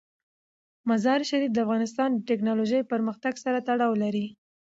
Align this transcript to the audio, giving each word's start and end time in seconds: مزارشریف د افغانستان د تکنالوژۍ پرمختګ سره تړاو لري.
مزارشریف 0.89 1.51
د 1.53 1.57
افغانستان 1.65 2.09
د 2.13 2.19
تکنالوژۍ 2.29 2.81
پرمختګ 2.91 3.33
سره 3.43 3.57
تړاو 3.67 3.93
لري. 4.03 4.25